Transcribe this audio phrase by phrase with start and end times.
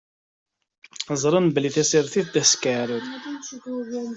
[1.21, 3.03] Ẓṛant belli tasertit d askeɛrer.